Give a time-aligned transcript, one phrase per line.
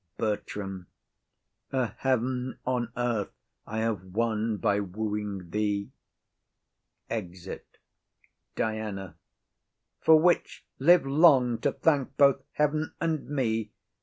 [0.17, 0.87] BERTRAM.
[1.71, 3.29] A heaven on earth
[3.67, 5.91] I have won by wooing thee.
[7.07, 7.77] [Exit.]
[8.55, 9.15] DIANA.
[9.99, 13.73] For which live long to thank both heaven and me!